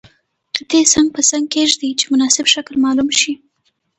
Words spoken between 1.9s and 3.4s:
چې مناسب شکل معلوم شي.